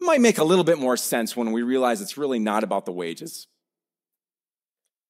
might 0.00 0.20
make 0.20 0.38
a 0.38 0.44
little 0.44 0.62
bit 0.62 0.78
more 0.78 0.96
sense 0.96 1.36
when 1.36 1.50
we 1.50 1.62
realize 1.62 2.00
it's 2.00 2.16
really 2.16 2.38
not 2.38 2.62
about 2.62 2.84
the 2.84 2.92
wages. 2.92 3.48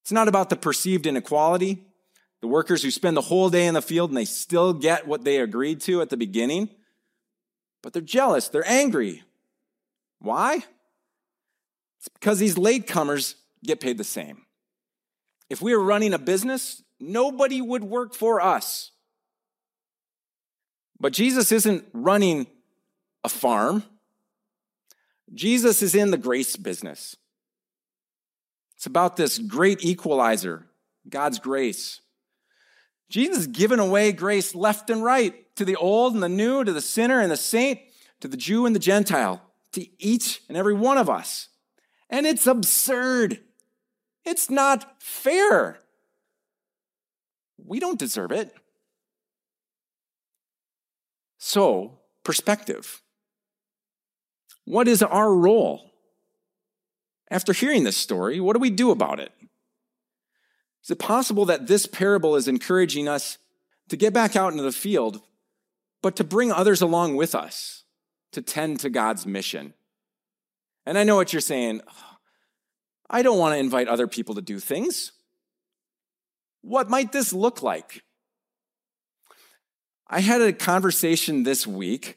It's 0.03 0.13
not 0.13 0.29
about 0.29 0.49
the 0.49 0.57
perceived 0.57 1.07
inequality, 1.07 1.85
the 2.45 2.49
workers 2.49 2.83
who 2.83 2.91
spend 2.91 3.17
the 3.17 3.23
whole 3.23 3.49
day 3.49 3.67
in 3.67 3.73
the 3.73 3.81
field 3.81 4.11
and 4.11 4.17
they 4.19 4.27
still 4.27 4.75
get 4.75 5.07
what 5.07 5.25
they 5.25 5.39
agreed 5.39 5.81
to 5.81 6.03
at 6.03 6.11
the 6.11 6.17
beginning, 6.19 6.69
but 7.83 7.95
they're 7.95 8.03
jealous, 8.03 8.49
they're 8.49 8.69
angry. 8.69 9.23
Why? 10.19 10.57
It's 10.57 12.09
because 12.13 12.39
these 12.39 12.57
latecomers 12.57 13.37
get 13.65 13.81
paid 13.81 13.97
the 13.97 14.05
same. 14.05 14.43
If 15.49 15.63
we 15.63 15.75
were 15.75 15.83
running 15.83 16.13
a 16.13 16.19
business, 16.19 16.83
nobody 17.01 17.63
would 17.63 17.83
work 17.83 18.13
for 18.13 18.43
us. 18.43 18.91
But 21.01 21.15
Jesus 21.15 21.51
isn't 21.51 21.87
running 21.95 22.47
a 23.25 23.31
farm. 23.31 23.85
Jesus 25.33 25.81
is 25.81 25.95
in 25.95 26.11
the 26.11 26.19
grace 26.19 26.57
business. 26.57 27.17
It's 28.77 28.85
about 28.85 29.17
this 29.17 29.39
great 29.39 29.83
equalizer, 29.83 30.67
God's 31.09 31.39
grace. 31.39 32.03
Jesus 33.09 33.39
is 33.41 33.47
giving 33.47 33.79
away 33.79 34.13
grace 34.13 34.55
left 34.55 34.91
and 34.91 35.03
right 35.03 35.35
to 35.57 35.65
the 35.65 35.77
old 35.77 36.15
and 36.15 36.23
the 36.23 36.29
new, 36.29 36.65
to 36.65 36.73
the 36.73 36.81
sinner 36.81 37.21
and 37.21 37.31
the 37.31 37.37
saint, 37.37 37.81
to 38.21 38.29
the 38.29 38.37
Jew 38.37 38.67
and 38.67 38.75
the 38.75 38.81
Gentile, 38.81 39.43
to 39.73 39.87
each 40.03 40.43
and 40.49 40.57
every 40.57 40.75
one 40.75 40.99
of 40.99 41.11
us. 41.11 41.49
And 42.11 42.27
it's 42.27 42.47
absurd. 42.47 43.41
It's 44.25 44.49
not 44.49 45.03
fair. 45.03 45.81
We 47.59 47.81
don't 47.81 47.99
deserve 47.99 48.33
it. 48.33 48.55
So, 51.39 51.99
perspective. 52.25 53.03
What 54.65 54.89
is 54.89 55.03
our 55.03 55.35
role? 55.35 55.93
After 57.31 57.53
hearing 57.53 57.85
this 57.85 57.97
story, 57.97 58.41
what 58.41 58.55
do 58.55 58.61
we 58.61 58.71
do 58.71 58.91
about 58.91 59.21
it? 59.21 59.33
Is 60.85 60.91
it 60.91 60.99
possible 60.99 61.47
that 61.47 61.67
this 61.67 61.87
parable 61.87 62.37
is 62.37 62.47
encouraging 62.47 63.09
us 63.09 63.39
to 63.89 63.97
get 63.97 64.13
back 64.13 64.37
out 64.37 64.53
into 64.53 64.63
the 64.63 64.73
field, 64.73 65.21
but 66.03 66.17
to 66.17 66.25
bring 66.25 66.53
others 66.53 66.83
along 66.83 67.17
with 67.17 67.35
us 67.35 67.85
to 68.33 68.43
tend 68.43 68.81
to 68.81 68.91
God's 68.91 69.25
mission. 69.25 69.73
And 70.85 70.99
I 70.99 71.05
know 71.05 71.17
what 71.17 71.33
you're 71.33 71.41
saying. 71.41 71.81
I 73.09 73.23
don't 73.23 73.39
want 73.39 73.55
to 73.55 73.59
invite 73.59 73.89
other 73.89 74.07
people 74.07 74.35
to 74.35 74.43
do 74.43 74.59
things. 74.59 75.13
What 76.61 76.91
might 76.91 77.13
this 77.13 77.33
look 77.33 77.63
like? 77.63 78.03
I 80.09 80.21
had 80.21 80.43
a 80.43 80.53
conversation 80.53 81.45
this 81.45 81.67
week, 81.67 82.17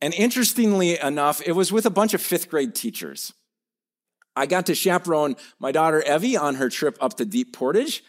and 0.00 0.14
interestingly 0.14 0.98
enough, 0.98 1.42
it 1.44 1.52
was 1.52 1.72
with 1.72 1.86
a 1.86 1.90
bunch 1.90 2.14
of 2.14 2.22
fifth 2.22 2.48
grade 2.48 2.74
teachers. 2.74 3.32
I 4.40 4.46
got 4.46 4.66
to 4.66 4.74
chaperone 4.74 5.36
my 5.58 5.70
daughter 5.70 6.02
Evie 6.02 6.36
on 6.36 6.54
her 6.54 6.70
trip 6.70 6.96
up 6.98 7.18
to 7.18 7.26
Deep 7.26 7.52
Portage. 7.52 8.02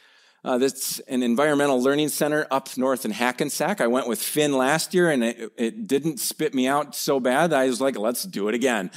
Uh, 0.45 0.57
that's 0.57 0.99
an 1.01 1.23
environmental 1.23 1.83
learning 1.83 2.07
center 2.07 2.47
up 2.49 2.75
north 2.77 3.03
in 3.03 3.11
Hackensack. 3.11 3.81
I 3.81 3.87
went 3.87 4.07
with 4.07 4.21
Finn 4.21 4.53
last 4.53 4.93
year 4.93 5.11
and 5.11 5.25
it, 5.25 5.51
it 5.57 5.87
didn't 5.87 6.21
spit 6.21 6.53
me 6.53 6.67
out 6.67 6.95
so 6.95 7.19
bad. 7.19 7.51
I 7.51 7.67
was 7.67 7.81
like, 7.81 7.97
let's 7.97 8.23
do 8.23 8.47
it 8.47 8.55
again. 8.55 8.91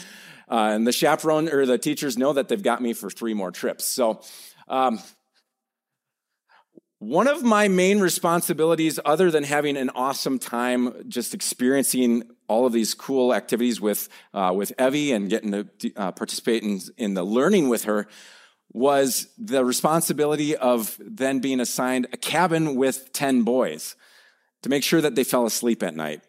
Uh, 0.49 0.71
and 0.75 0.87
the 0.87 0.93
chaperone 0.93 1.49
or 1.49 1.67
the 1.67 1.77
teachers 1.77 2.17
know 2.17 2.33
that 2.35 2.49
they've 2.49 2.63
got 2.63 2.81
me 2.81 2.93
for 2.93 3.11
three 3.11 3.35
more 3.35 3.51
trips. 3.51 3.85
So, 3.85 4.23
um, 4.69 5.01
one 7.01 7.27
of 7.27 7.43
my 7.43 7.67
main 7.67 7.99
responsibilities, 7.99 9.01
other 9.05 9.31
than 9.31 9.43
having 9.43 9.77
an 9.77 9.91
awesome 9.91 10.39
time 10.39 11.05
just 11.09 11.35
experiencing 11.35 12.23
all 12.49 12.67
of 12.67 12.73
these 12.73 12.95
cool 12.95 13.35
activities 13.35 13.81
with, 13.81 14.09
uh, 14.33 14.53
with 14.55 14.73
Evie 14.81 15.13
and 15.13 15.29
getting 15.29 15.53
to 15.53 15.95
uh, 15.97 16.13
participate 16.13 16.63
in, 16.63 16.81
in 16.97 17.15
the 17.15 17.25
learning 17.25 17.69
with 17.69 17.85
her, 17.85 18.07
was 18.73 19.29
the 19.39 19.65
responsibility 19.65 20.57
of 20.57 20.97
then 21.01 21.39
being 21.39 21.61
assigned 21.61 22.07
a 22.13 22.17
cabin 22.17 22.75
with 22.75 23.13
10 23.13 23.43
boys 23.43 23.95
to 24.63 24.69
make 24.69 24.83
sure 24.83 25.01
that 25.01 25.15
they 25.15 25.25
fell 25.25 25.47
asleep 25.47 25.83
at 25.83 25.95
night. 25.95 26.23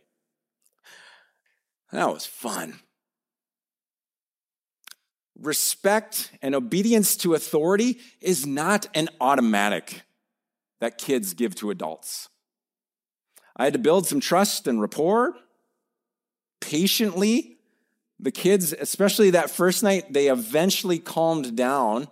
That 1.92 2.10
was 2.10 2.26
fun. 2.26 2.80
Respect 5.40 6.32
and 6.42 6.54
obedience 6.54 7.18
to 7.18 7.34
authority 7.34 8.00
is 8.22 8.46
not 8.46 8.88
an 8.94 9.10
automatic 9.20 10.04
that 10.80 10.98
kids 10.98 11.34
give 11.34 11.56
to 11.56 11.72
adults. 11.72 12.30
I 13.56 13.64
had 13.64 13.74
to 13.74 13.80
build 13.80 14.06
some 14.06 14.20
trust 14.20 14.68
and 14.68 14.82
rapport 14.82 15.36
patiently. 16.60 17.58
The 18.20 18.32
kids, 18.32 18.74
especially 18.74 19.32
that 19.32 19.50
first 19.50 19.84
night, 19.84 20.12
they 20.12 20.28
eventually 20.28 21.00
calmed 21.00 21.56
down. 21.56 22.08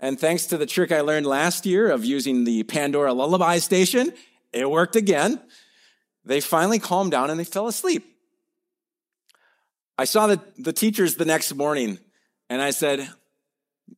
And 0.00 0.18
thanks 0.18 0.46
to 0.46 0.58
the 0.58 0.66
trick 0.66 0.92
I 0.92 1.00
learned 1.00 1.26
last 1.26 1.66
year 1.66 1.90
of 1.90 2.04
using 2.04 2.44
the 2.44 2.62
Pandora 2.64 3.12
lullaby 3.12 3.58
station, 3.58 4.12
it 4.52 4.70
worked 4.70 4.96
again. 4.96 5.40
They 6.24 6.40
finally 6.40 6.78
calmed 6.78 7.12
down 7.12 7.30
and 7.30 7.38
they 7.38 7.44
fell 7.44 7.68
asleep. 7.68 8.04
I 9.98 10.04
saw 10.04 10.26
the, 10.26 10.40
the 10.58 10.72
teachers 10.72 11.16
the 11.16 11.24
next 11.24 11.54
morning 11.54 11.98
and 12.50 12.60
I 12.60 12.70
said, 12.70 13.08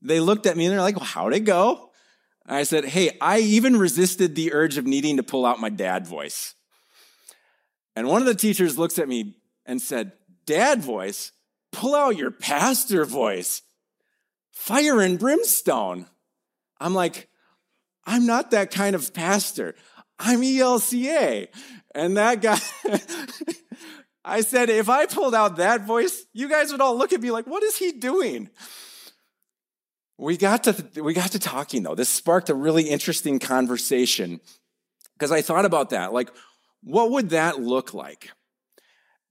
they 0.02 0.20
looked 0.20 0.46
at 0.46 0.56
me 0.56 0.66
and 0.66 0.72
they're 0.72 0.82
like, 0.82 0.96
well, 0.96 1.04
how'd 1.04 1.34
it 1.34 1.40
go? 1.40 1.88
I 2.48 2.62
said, 2.62 2.86
Hey, 2.86 3.16
I 3.20 3.40
even 3.40 3.76
resisted 3.76 4.34
the 4.34 4.54
urge 4.54 4.78
of 4.78 4.86
needing 4.86 5.18
to 5.18 5.22
pull 5.22 5.44
out 5.44 5.60
my 5.60 5.68
dad 5.68 6.06
voice. 6.06 6.54
And 7.94 8.08
one 8.08 8.22
of 8.22 8.26
the 8.26 8.34
teachers 8.34 8.78
looks 8.78 8.98
at 8.98 9.08
me 9.08 9.36
and 9.68 9.80
said, 9.80 10.12
Dad 10.46 10.82
voice? 10.82 11.30
Pull 11.70 11.94
out 11.94 12.16
your 12.16 12.32
pastor 12.32 13.04
voice. 13.04 13.62
Fire 14.50 15.00
and 15.00 15.18
brimstone. 15.18 16.06
I'm 16.80 16.94
like, 16.94 17.28
I'm 18.04 18.26
not 18.26 18.50
that 18.50 18.70
kind 18.70 18.96
of 18.96 19.12
pastor. 19.12 19.74
I'm 20.18 20.40
ELCA. 20.40 21.48
And 21.94 22.16
that 22.16 22.40
guy, 22.40 22.58
I 24.24 24.40
said, 24.40 24.70
if 24.70 24.88
I 24.88 25.06
pulled 25.06 25.34
out 25.34 25.56
that 25.56 25.86
voice, 25.86 26.24
you 26.32 26.48
guys 26.48 26.72
would 26.72 26.80
all 26.80 26.96
look 26.96 27.12
at 27.12 27.20
me 27.20 27.30
like, 27.30 27.46
what 27.46 27.62
is 27.62 27.76
he 27.76 27.92
doing? 27.92 28.48
We 30.16 30.36
got 30.36 30.64
to 30.64 31.02
we 31.02 31.14
got 31.14 31.32
to 31.32 31.38
talking 31.38 31.84
though. 31.84 31.94
This 31.94 32.08
sparked 32.08 32.50
a 32.50 32.54
really 32.54 32.84
interesting 32.84 33.38
conversation 33.38 34.40
because 35.12 35.30
I 35.30 35.42
thought 35.42 35.64
about 35.64 35.90
that. 35.90 36.12
Like 36.12 36.30
what 36.82 37.12
would 37.12 37.30
that 37.30 37.60
look 37.60 37.94
like? 37.94 38.30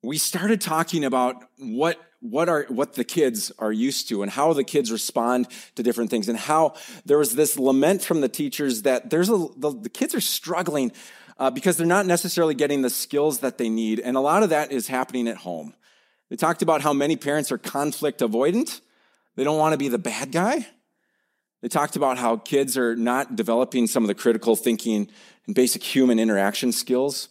We 0.08 0.18
started 0.18 0.62
talking 0.62 1.04
about 1.04 1.44
what 1.60 2.00
what 2.22 2.48
are 2.48 2.66
what 2.70 2.94
the 2.94 3.04
kids 3.04 3.52
are 3.60 3.74
used 3.74 4.08
to 4.08 4.24
and 4.24 4.32
how 4.32 4.54
the 4.54 4.64
kids 4.64 4.90
respond 4.90 5.50
to 5.76 5.84
different 5.84 6.10
things 6.12 6.30
and 6.30 6.40
how 6.40 6.76
there 7.04 7.18
was 7.18 7.36
this 7.36 7.60
lament 7.60 8.02
from 8.02 8.22
the 8.22 8.30
teachers 8.30 8.84
that 8.84 9.10
there's 9.10 9.28
a 9.28 9.48
the, 9.58 9.78
the 9.82 9.90
kids 9.90 10.16
are 10.16 10.22
struggling 10.22 10.94
uh, 11.40 11.52
because 11.52 11.76
they're 11.76 11.86
not 11.86 12.06
necessarily 12.06 12.56
getting 12.56 12.84
the 12.84 12.90
skills 12.90 13.40
that 13.40 13.58
they 13.58 13.68
need. 13.68 14.00
And 14.00 14.16
a 14.16 14.22
lot 14.22 14.44
of 14.44 14.50
that 14.52 14.72
is 14.72 14.88
happening 14.88 15.28
at 15.28 15.36
home. 15.36 15.74
They 16.30 16.38
talked 16.38 16.62
about 16.62 16.80
how 16.80 16.94
many 16.94 17.18
parents 17.18 17.52
are 17.52 17.58
conflict 17.58 18.22
avoidant. 18.22 18.80
They 19.36 19.44
don't 19.44 19.58
want 19.58 19.74
to 19.74 19.78
be 19.78 19.90
the 19.90 20.00
bad 20.00 20.32
guy. 20.32 20.68
They 21.62 21.68
talked 21.68 21.98
about 21.98 22.18
how 22.18 22.38
kids 22.38 22.78
are 22.78 22.96
not 22.96 23.36
developing 23.36 23.88
some 23.88 24.06
of 24.06 24.08
the 24.08 24.16
critical 24.16 24.56
thinking 24.56 25.10
and 25.48 25.54
basic 25.54 25.84
human 25.84 26.18
interaction 26.18 26.72
skills. 26.72 27.28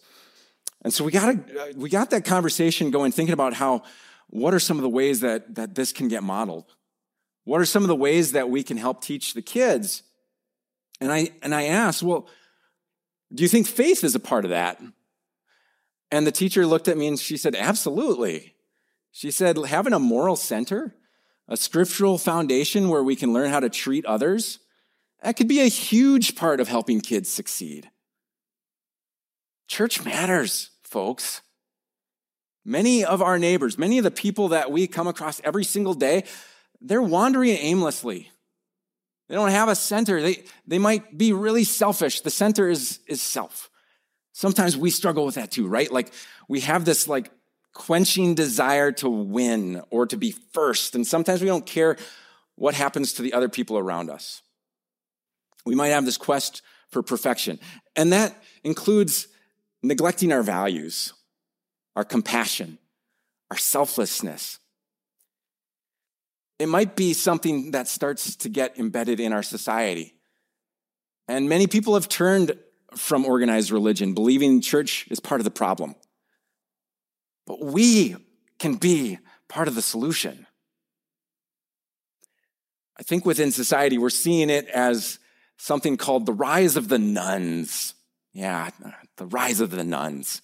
And 0.87 0.93
so 0.93 1.03
we 1.03 1.11
got 1.11 1.35
a, 1.35 1.61
uh, 1.61 1.73
we 1.75 1.89
got 1.89 2.11
that 2.11 2.23
conversation 2.23 2.91
going, 2.91 3.11
thinking 3.11 3.33
about 3.33 3.53
how 3.53 3.83
what 4.29 4.53
are 4.53 4.59
some 4.59 4.77
of 4.77 4.83
the 4.83 4.89
ways 4.89 5.19
that, 5.19 5.55
that 5.55 5.75
this 5.75 5.91
can 5.91 6.07
get 6.07 6.23
modeled? 6.23 6.63
What 7.43 7.59
are 7.59 7.65
some 7.65 7.83
of 7.83 7.89
the 7.89 7.95
ways 7.97 8.31
that 8.31 8.49
we 8.49 8.63
can 8.63 8.77
help 8.77 9.01
teach 9.01 9.33
the 9.33 9.41
kids? 9.41 10.03
And 11.01 11.11
I 11.11 11.31
and 11.41 11.53
I 11.53 11.65
asked, 11.65 12.03
well, 12.03 12.29
do 13.33 13.43
you 13.43 13.49
think 13.49 13.67
faith 13.67 14.05
is 14.05 14.15
a 14.15 14.19
part 14.21 14.45
of 14.45 14.51
that? 14.51 14.81
And 16.09 16.25
the 16.25 16.31
teacher 16.31 16.65
looked 16.65 16.87
at 16.87 16.97
me 16.97 17.09
and 17.09 17.19
she 17.19 17.35
said, 17.35 17.53
absolutely. 17.53 18.55
She 19.11 19.29
said, 19.29 19.57
having 19.57 19.91
a 19.91 19.99
moral 19.99 20.37
center 20.37 20.95
a 21.49 21.57
scriptural 21.57 22.17
foundation 22.17 22.87
where 22.87 23.03
we 23.03 23.17
can 23.17 23.33
learn 23.33 23.49
how 23.49 23.59
to 23.59 23.69
treat 23.69 24.05
others, 24.05 24.59
that 25.21 25.35
could 25.35 25.49
be 25.49 25.59
a 25.59 25.67
huge 25.67 26.37
part 26.37 26.61
of 26.61 26.69
helping 26.69 27.01
kids 27.01 27.27
succeed. 27.27 27.89
Church 29.67 30.05
matters, 30.05 30.71
folks. 30.89 31.41
Many 32.65 33.05
of 33.05 33.21
our 33.21 33.39
neighbors, 33.39 33.77
many 33.77 33.97
of 33.97 34.03
the 34.03 34.11
people 34.11 34.49
that 34.49 34.71
we 34.71 34.87
come 34.87 35.07
across 35.07 35.39
every 35.43 35.63
single 35.63 35.93
day, 35.93 36.23
they're 36.81 37.01
wandering 37.01 37.55
aimlessly. 37.55 38.29
They 39.29 39.35
don't 39.35 39.51
have 39.51 39.69
a 39.69 39.75
center. 39.75 40.21
They, 40.21 40.43
they 40.65 40.79
might 40.79 41.17
be 41.17 41.33
really 41.33 41.63
selfish. 41.63 42.21
The 42.21 42.29
center 42.29 42.69
is, 42.69 42.99
is 43.07 43.21
self. 43.21 43.69
Sometimes 44.33 44.77
we 44.77 44.89
struggle 44.89 45.25
with 45.25 45.35
that 45.35 45.51
too, 45.51 45.67
right? 45.67 45.91
Like 45.91 46.13
we 46.47 46.61
have 46.61 46.85
this 46.85 47.07
like 47.07 47.31
quenching 47.73 48.35
desire 48.35 48.91
to 48.91 49.09
win 49.09 49.81
or 49.89 50.05
to 50.07 50.17
be 50.17 50.31
first. 50.53 50.95
And 50.95 51.05
sometimes 51.05 51.41
we 51.41 51.47
don't 51.47 51.65
care 51.65 51.97
what 52.55 52.73
happens 52.73 53.13
to 53.13 53.21
the 53.21 53.33
other 53.33 53.49
people 53.49 53.77
around 53.77 54.09
us. 54.09 54.41
We 55.65 55.75
might 55.75 55.89
have 55.89 56.05
this 56.05 56.17
quest 56.17 56.61
for 56.89 57.03
perfection. 57.03 57.59
And 57.95 58.13
that 58.13 58.35
includes 58.63 59.27
neglecting 59.83 60.31
our 60.31 60.43
values, 60.43 61.13
our 61.95 62.03
compassion, 62.03 62.77
our 63.51 63.57
selflessness. 63.57 64.59
It 66.59 66.67
might 66.67 66.95
be 66.95 67.13
something 67.13 67.71
that 67.71 67.87
starts 67.87 68.35
to 68.37 68.49
get 68.49 68.79
embedded 68.79 69.19
in 69.19 69.31
our 69.31 69.43
society. 69.43 70.15
And 71.27 71.49
many 71.49 71.67
people 71.67 71.93
have 71.93 72.09
turned 72.09 72.57
from 72.95 73.25
organized 73.25 73.69
religion, 73.71 74.13
believing 74.13 74.61
church 74.61 75.07
is 75.09 75.19
part 75.19 75.39
of 75.39 75.45
the 75.45 75.51
problem. 75.51 75.95
But 77.45 77.63
we 77.63 78.15
can 78.59 78.75
be 78.75 79.19
part 79.47 79.67
of 79.67 79.75
the 79.75 79.81
solution. 79.81 80.47
I 82.99 83.03
think 83.03 83.25
within 83.25 83.51
society, 83.51 83.97
we're 83.97 84.09
seeing 84.09 84.49
it 84.49 84.67
as 84.69 85.19
something 85.57 85.97
called 85.97 86.25
the 86.25 86.33
rise 86.33 86.75
of 86.75 86.87
the 86.87 86.97
nones. 86.97 87.93
Yeah, 88.33 88.69
the 89.17 89.25
rise 89.25 89.59
of 89.59 89.71
the 89.71 89.83
nones. 89.83 90.41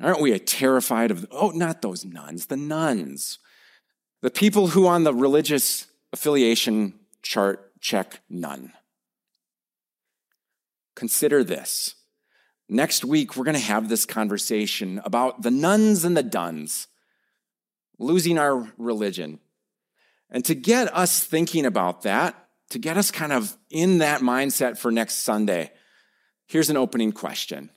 Aren't 0.00 0.20
we 0.20 0.36
terrified 0.38 1.10
of, 1.10 1.26
oh, 1.30 1.50
not 1.50 1.82
those 1.82 2.04
nuns, 2.04 2.46
the 2.46 2.56
nones. 2.56 3.38
The 4.20 4.30
people 4.30 4.68
who 4.68 4.86
on 4.86 5.04
the 5.04 5.14
religious 5.14 5.86
affiliation 6.12 6.94
chart 7.22 7.80
check 7.80 8.20
none. 8.28 8.72
Consider 10.94 11.42
this. 11.44 11.94
Next 12.68 13.04
week, 13.04 13.36
we're 13.36 13.44
going 13.44 13.54
to 13.54 13.60
have 13.60 13.88
this 13.88 14.06
conversation 14.06 15.00
about 15.04 15.42
the 15.42 15.50
nones 15.50 16.04
and 16.04 16.16
the 16.16 16.22
dones, 16.22 16.86
losing 17.98 18.38
our 18.38 18.72
religion. 18.78 19.40
And 20.30 20.44
to 20.46 20.54
get 20.54 20.94
us 20.96 21.22
thinking 21.22 21.66
about 21.66 22.02
that, 22.02 22.48
to 22.70 22.78
get 22.78 22.96
us 22.96 23.10
kind 23.10 23.32
of 23.32 23.56
in 23.70 23.98
that 23.98 24.20
mindset 24.20 24.78
for 24.78 24.90
next 24.90 25.16
Sunday, 25.18 25.70
here's 26.52 26.70
an 26.70 26.76
opening 26.76 27.12
question. 27.12 27.70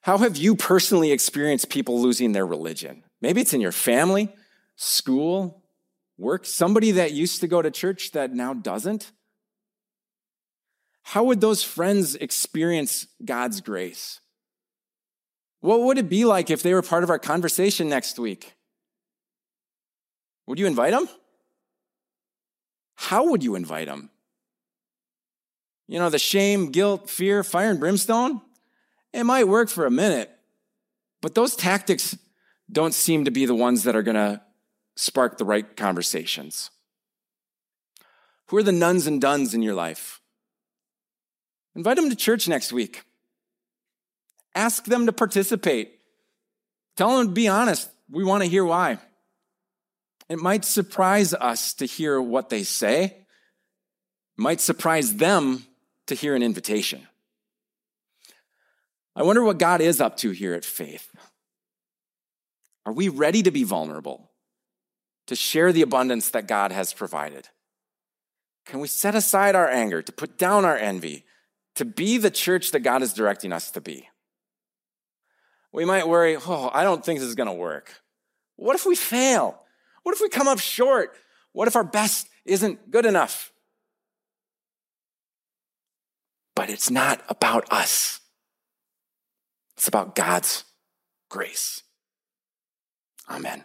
How 0.00 0.16
have 0.18 0.38
you 0.38 0.56
personally 0.56 1.12
experienced 1.12 1.68
people 1.68 2.00
losing 2.00 2.32
their 2.32 2.46
religion? 2.46 3.04
Maybe 3.20 3.42
it's 3.42 3.52
in 3.52 3.60
your 3.60 3.72
family, 3.72 4.30
school, 4.76 5.62
work, 6.16 6.46
somebody 6.46 6.92
that 6.92 7.12
used 7.12 7.42
to 7.42 7.46
go 7.46 7.60
to 7.60 7.70
church 7.70 8.12
that 8.12 8.32
now 8.32 8.54
doesn't. 8.54 9.12
How 11.02 11.24
would 11.24 11.42
those 11.42 11.62
friends 11.62 12.14
experience 12.14 13.06
God's 13.22 13.60
grace? 13.60 14.20
What 15.60 15.82
would 15.82 15.98
it 15.98 16.08
be 16.08 16.24
like 16.24 16.50
if 16.50 16.62
they 16.62 16.72
were 16.72 16.82
part 16.82 17.04
of 17.04 17.10
our 17.10 17.18
conversation 17.18 17.90
next 17.90 18.18
week? 18.18 18.54
Would 20.46 20.58
you 20.58 20.66
invite 20.66 20.92
them? 20.92 21.08
How 22.94 23.28
would 23.28 23.44
you 23.44 23.56
invite 23.56 23.86
them? 23.86 24.10
You 25.90 25.98
know, 25.98 26.08
the 26.08 26.20
shame, 26.20 26.70
guilt, 26.70 27.10
fear, 27.10 27.42
fire, 27.42 27.68
and 27.68 27.80
brimstone, 27.80 28.40
it 29.12 29.24
might 29.24 29.48
work 29.48 29.68
for 29.68 29.86
a 29.86 29.90
minute, 29.90 30.30
but 31.20 31.34
those 31.34 31.56
tactics 31.56 32.16
don't 32.70 32.94
seem 32.94 33.24
to 33.24 33.32
be 33.32 33.44
the 33.44 33.56
ones 33.56 33.82
that 33.82 33.96
are 33.96 34.02
going 34.04 34.14
to 34.14 34.40
spark 34.94 35.36
the 35.36 35.44
right 35.44 35.76
conversations. 35.76 36.70
Who 38.46 38.58
are 38.58 38.62
the 38.62 38.70
nones 38.70 39.08
and 39.08 39.20
dones 39.20 39.52
in 39.52 39.62
your 39.62 39.74
life? 39.74 40.20
Invite 41.74 41.96
them 41.96 42.08
to 42.08 42.14
church 42.14 42.46
next 42.46 42.72
week. 42.72 43.02
Ask 44.54 44.84
them 44.84 45.06
to 45.06 45.12
participate. 45.12 45.98
Tell 46.96 47.18
them 47.18 47.26
to 47.26 47.32
be 47.32 47.48
honest. 47.48 47.90
We 48.08 48.22
want 48.22 48.44
to 48.44 48.48
hear 48.48 48.64
why. 48.64 48.98
It 50.28 50.38
might 50.38 50.64
surprise 50.64 51.34
us 51.34 51.74
to 51.74 51.84
hear 51.84 52.22
what 52.22 52.48
they 52.48 52.62
say. 52.62 53.26
Might 54.36 54.60
surprise 54.60 55.16
them 55.16 55.66
to 56.10 56.16
hear 56.16 56.34
an 56.34 56.42
invitation. 56.42 57.06
I 59.14 59.22
wonder 59.22 59.44
what 59.44 59.58
God 59.58 59.80
is 59.80 60.00
up 60.00 60.16
to 60.18 60.32
here 60.32 60.54
at 60.54 60.64
Faith. 60.64 61.08
Are 62.84 62.92
we 62.92 63.08
ready 63.08 63.44
to 63.44 63.52
be 63.52 63.62
vulnerable, 63.62 64.32
to 65.28 65.36
share 65.36 65.72
the 65.72 65.82
abundance 65.82 66.30
that 66.30 66.48
God 66.48 66.72
has 66.72 66.92
provided? 66.92 67.48
Can 68.66 68.80
we 68.80 68.88
set 68.88 69.14
aside 69.14 69.54
our 69.54 69.68
anger, 69.68 70.02
to 70.02 70.10
put 70.10 70.36
down 70.36 70.64
our 70.64 70.76
envy, 70.76 71.24
to 71.76 71.84
be 71.84 72.18
the 72.18 72.30
church 72.30 72.72
that 72.72 72.80
God 72.80 73.02
is 73.02 73.14
directing 73.14 73.52
us 73.52 73.70
to 73.70 73.80
be? 73.80 74.08
We 75.72 75.84
might 75.84 76.08
worry, 76.08 76.36
oh, 76.36 76.70
I 76.74 76.82
don't 76.82 77.04
think 77.04 77.20
this 77.20 77.28
is 77.28 77.36
going 77.36 77.46
to 77.46 77.52
work. 77.52 78.02
What 78.56 78.74
if 78.74 78.84
we 78.84 78.96
fail? 78.96 79.62
What 80.02 80.14
if 80.14 80.20
we 80.20 80.28
come 80.28 80.48
up 80.48 80.58
short? 80.58 81.14
What 81.52 81.68
if 81.68 81.76
our 81.76 81.84
best 81.84 82.28
isn't 82.44 82.90
good 82.90 83.06
enough? 83.06 83.52
But 86.60 86.68
it's 86.68 86.90
not 86.90 87.22
about 87.30 87.72
us. 87.72 88.20
It's 89.78 89.88
about 89.88 90.14
God's 90.14 90.64
grace. 91.30 91.84
Amen. 93.30 93.64